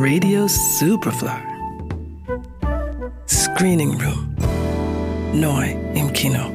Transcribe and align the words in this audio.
Radio 0.00 0.46
Superfly. 0.46 1.42
Screening 3.26 3.98
Room. 3.98 4.34
Neu 5.34 5.76
im 5.94 6.10
Kino. 6.14 6.48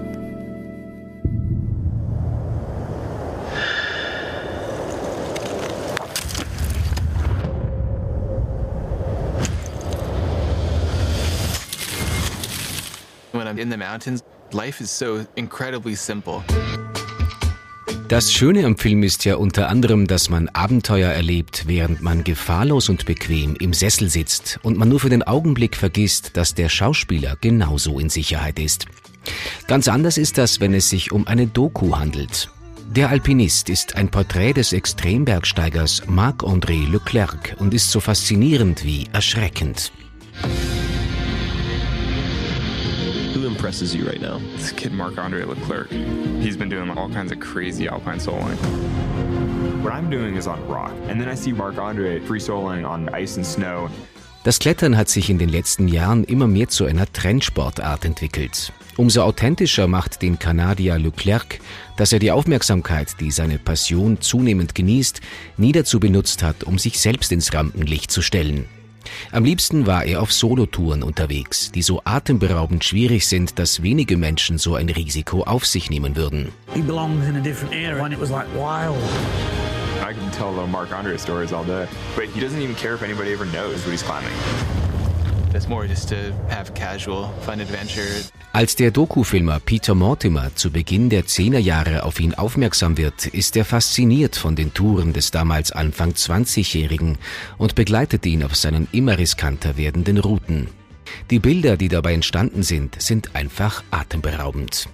When 13.32 13.48
I'm 13.48 13.60
in 13.60 13.70
the 13.70 13.78
mountains, 13.78 14.24
life 14.54 14.82
is 14.82 14.90
so 14.90 15.24
incredibly 15.36 15.94
simple. 15.94 16.44
Das 18.08 18.32
Schöne 18.32 18.66
am 18.66 18.78
Film 18.78 19.02
ist 19.02 19.26
ja 19.26 19.36
unter 19.36 19.68
anderem, 19.68 20.06
dass 20.06 20.30
man 20.30 20.48
Abenteuer 20.50 21.10
erlebt, 21.10 21.64
während 21.66 22.04
man 22.04 22.24
gefahrlos 22.24 22.88
und 22.88 23.06
bequem 23.06 23.56
im 23.56 23.74
Sessel 23.74 24.12
sitzt 24.12 24.60
und 24.62 24.78
man 24.78 24.90
nur 24.90 25.00
für 25.00 25.10
den 25.10 25.24
Augenblick 25.24 25.76
vergisst, 25.76 26.38
dass 26.38 26.54
der 26.54 26.70
Schauspieler 26.70 27.36
genauso 27.42 28.00
in 28.00 28.10
Sicherheit 28.10 28.60
ist. 28.60 28.86
Ganz 29.68 29.88
anders 29.88 30.20
ist 30.20 30.38
das, 30.38 30.60
wenn 30.60 30.76
es 30.76 30.88
sich 30.88 31.12
um 31.12 31.26
eine 31.26 31.48
Doku 31.48 31.98
handelt. 31.98 32.52
Der 32.92 33.10
Alpinist 33.10 33.70
ist 33.70 33.96
ein 33.96 34.10
Porträt 34.10 34.54
des 34.54 34.72
Extrembergsteigers 34.72 36.04
Marc-André 36.06 36.88
Leclerc 36.88 37.56
und 37.58 37.74
ist 37.74 37.90
so 37.90 38.00
faszinierend 38.00 38.86
wie 38.86 39.08
erschreckend. 39.14 39.92
Who 43.46 43.52
impresses 43.52 43.94
you 43.94 44.08
right 44.08 44.20
now? 44.20 44.40
This 44.58 44.72
kid 44.72 44.92
Marc 44.92 45.20
Andre 45.20 45.44
Leclerc, 45.46 45.92
he's 46.42 46.58
been 46.58 46.68
doing 46.68 46.90
all 46.90 47.08
kinds 47.08 47.32
of 47.32 47.40
crazy 47.40 47.88
alpine 47.88 48.18
soloing. 48.18 48.58
What 49.84 49.94
I'm 49.94 50.10
doing 50.10 50.36
is 50.36 50.48
on 50.48 50.68
rock, 50.68 50.92
and 51.08 51.22
then 51.22 51.30
I 51.30 51.36
see 51.36 51.52
Marc 51.52 51.78
Andre 51.78 52.20
free 52.22 52.40
soloing 52.40 52.90
on 52.90 53.08
ice 53.10 53.38
and 53.38 53.46
snow. 53.46 53.92
Das 54.44 54.58
Klettern 54.58 54.98
hat 54.98 55.10
sich 55.10 55.30
in 55.30 55.38
den 55.38 55.50
letzten 55.50 55.88
Jahren 55.88 56.24
immer 56.24 56.48
mehr 56.48 56.70
zu 56.70 56.86
einer 56.86 57.06
Trendsportart 57.14 58.06
entwickelt. 58.06 58.74
Umso 58.98 59.22
authentischer 59.22 59.88
macht 59.88 60.24
den 60.24 60.40
Kanadier 60.40 60.98
Leclerc, 60.98 61.60
dass 61.98 62.14
er 62.14 62.20
die 62.20 62.32
Aufmerksamkeit, 62.32 63.20
die 63.20 63.30
seine 63.30 63.60
Passion 63.60 64.22
zunehmend 64.22 64.74
genießt, 64.74 65.22
nie 65.58 65.72
dazu 65.72 66.00
benutzt 66.00 66.42
hat, 66.42 66.64
um 66.64 66.80
sich 66.80 67.00
selbst 67.00 67.32
ins 67.32 67.54
Rampenlicht 67.54 68.10
zu 68.10 68.24
stellen. 68.24 68.66
Am 69.32 69.44
liebsten 69.44 69.88
war 69.88 70.06
er 70.06 70.22
auf 70.22 70.32
Solotouren 70.32 71.04
unterwegs, 71.04 71.72
die 71.72 71.82
so 71.82 72.02
atemberaubend 72.06 72.84
schwierig 72.84 73.28
sind, 73.28 73.60
dass 73.60 73.84
wenige 73.84 74.18
Menschen 74.18 74.58
so 74.58 74.76
ein 74.76 74.90
Risiko 74.90 75.44
auf 75.44 75.66
sich 75.66 75.90
nehmen 75.90 76.16
würden. 76.16 76.52
He 76.74 76.82
belongs 76.82 77.28
in 77.28 77.36
a 77.36 77.42
different 77.42 77.74
era 77.74 78.02
when 78.02 78.12
it 78.12 78.20
was 78.20 78.30
like 78.30 78.48
wild. 78.56 78.98
I 80.02 80.14
can 80.14 80.32
tell 80.32 80.52
little 80.52 80.68
Marc 80.68 80.92
Andre 80.92 81.18
stories 81.18 81.52
all 81.52 81.64
day, 81.64 81.88
but 82.16 82.26
he 82.26 82.40
doesn't 82.40 82.62
even 82.62 82.76
care 82.76 82.94
if 82.94 83.02
anybody 83.02 83.34
ever 83.34 83.46
knows 83.46 83.84
what 83.86 83.92
he's 83.92 84.04
climbing. 84.04 84.34
Als 88.52 88.76
der 88.76 88.92
Dokufilmer 88.92 89.60
Peter 89.62 89.96
Mortimer 89.96 90.54
zu 90.54 90.70
Beginn 90.70 91.10
der 91.10 91.28
Zehnerjahre 91.28 92.04
auf 92.04 92.20
ihn 92.20 92.34
aufmerksam 92.34 92.98
wird, 92.98 93.28
ist 93.28 93.56
er 93.56 93.64
fasziniert 93.64 94.36
von 94.36 94.58
den 94.58 94.74
Touren 94.74 95.14
des 95.14 95.32
damals 95.32 95.72
Anfang 95.72 96.12
20-Jährigen 96.12 97.18
und 97.58 97.76
begleitet 97.76 98.26
ihn 98.26 98.44
auf 98.44 98.56
seinen 98.58 98.90
immer 98.92 99.18
riskanter 99.18 99.78
werdenden 99.78 100.18
Routen. 100.18 100.68
Die 101.30 101.40
Bilder, 101.40 101.78
die 101.78 101.88
dabei 101.88 102.16
entstanden 102.16 102.62
sind, 102.62 103.02
sind 103.02 103.34
einfach 103.34 103.82
atemberaubend. 103.92 104.90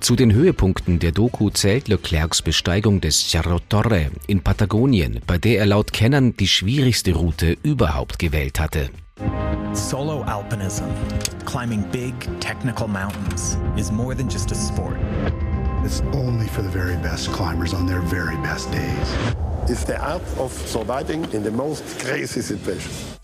Zu 0.00 0.16
den 0.16 0.32
Höhepunkten 0.32 0.98
der 0.98 1.12
Doku 1.12 1.50
zählt 1.50 1.86
Leclercs 1.86 2.42
Besteigung 2.42 3.00
des 3.00 3.30
Cerro 3.30 3.60
Torre 3.68 4.10
in 4.26 4.40
Patagonien, 4.40 5.20
bei 5.24 5.38
der 5.38 5.58
er 5.58 5.66
laut 5.66 5.92
Kennern 5.92 6.36
die 6.36 6.48
schwierigste 6.48 7.12
Route 7.12 7.56
überhaupt 7.62 8.18
gewählt 8.18 8.58
hatte. 8.58 8.90
Solo 9.74 10.24
alpinism, 10.24 10.90
climbing 11.44 11.82
big 11.92 12.14
technical 12.40 12.88
mountains, 12.88 13.56
is 13.76 13.92
more 13.92 14.16
than 14.16 14.28
just 14.28 14.50
a 14.50 14.54
sport. 14.56 14.96
It's 15.84 16.02
only 16.12 16.48
for 16.48 16.62
the 16.62 16.68
very 16.68 16.96
best 16.96 17.30
climbers 17.30 17.72
on 17.72 17.86
their 17.86 18.00
very 18.00 18.36
best 18.38 18.72
days. 18.72 19.08
It's 19.68 19.84
the 19.84 19.96
art 19.96 20.22
of 20.38 20.50
surviving 20.66 21.24
in 21.32 21.44
the 21.44 21.52
most 21.52 21.84
crazy 22.00 22.42
situations. 22.42 23.18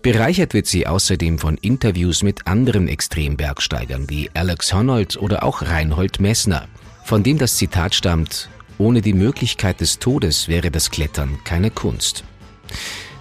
Bereichert 0.00 0.54
wird 0.54 0.66
sie 0.66 0.86
außerdem 0.86 1.38
von 1.38 1.58
Interviews 1.58 2.22
mit 2.22 2.46
anderen 2.46 2.88
Extrembergsteigern 2.88 4.08
wie 4.08 4.30
Alex 4.32 4.72
Honnold 4.72 5.18
oder 5.18 5.42
auch 5.42 5.62
Reinhold 5.62 6.18
Messner, 6.18 6.66
von 7.04 7.22
dem 7.22 7.36
das 7.36 7.56
Zitat 7.56 7.94
stammt, 7.94 8.48
ohne 8.78 9.02
die 9.02 9.14
Möglichkeit 9.14 9.80
des 9.80 9.98
Todes 9.98 10.48
wäre 10.48 10.70
das 10.70 10.90
Klettern 10.90 11.40
keine 11.44 11.70
Kunst. 11.70 12.24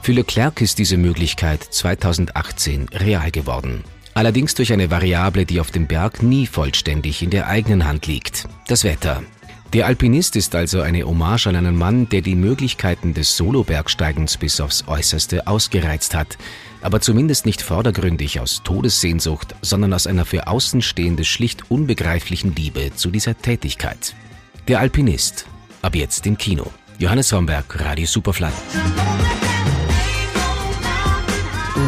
Für 0.04 0.12
Leclerc 0.12 0.60
ist 0.60 0.80
diese 0.80 0.98
Möglichkeit 0.98 1.64
2018 1.64 2.90
real 2.90 3.32
geworden. 3.32 3.86
Allerdings 4.14 4.54
durch 4.54 4.74
eine 4.74 4.92
Variable, 4.92 5.46
die 5.46 5.62
auf 5.62 5.72
dem 5.72 5.88
Berg 5.88 6.22
nie 6.22 6.46
vollständig 6.46 7.24
in 7.24 7.30
der 7.30 7.48
eigenen 7.48 7.86
Hand 7.86 8.06
liegt. 8.06 8.50
Das 8.68 8.84
Wetter. 8.84 9.24
Der 9.72 9.88
Alpinist 9.88 10.36
ist 10.36 10.56
also 10.56 10.82
eine 10.82 11.06
Hommage 11.06 11.48
an 11.48 11.56
einen 11.56 11.78
Mann, 11.78 12.10
der 12.10 12.20
die 12.20 12.36
Möglichkeiten 12.36 13.14
des 13.14 13.38
Solo-Bergsteigens 13.38 14.36
bis 14.36 14.60
aufs 14.60 14.84
Äußerste 14.90 15.48
ausgereizt 15.48 16.16
hat, 16.16 16.38
aber 16.82 17.00
zumindest 17.00 17.46
nicht 17.46 17.62
vordergründig 17.62 18.42
aus 18.42 18.62
Todessehnsucht, 18.62 19.56
sondern 19.62 19.94
aus 19.94 20.06
einer 20.06 20.26
für 20.26 20.48
Außenstehende 20.48 21.24
schlicht 21.24 21.72
unbegreiflichen 21.72 22.54
Liebe 22.54 22.92
zu 22.94 23.10
dieser 23.10 23.38
Tätigkeit. 23.38 24.16
Der 24.68 24.82
Alpinist. 24.82 25.46
Ab 25.82 25.96
jetzt 25.96 26.26
im 26.26 26.38
Kino. 26.38 26.70
Johannes 27.00 27.32
Romberg, 27.32 27.80
Radio 27.80 28.06
Superfly. 28.06 28.52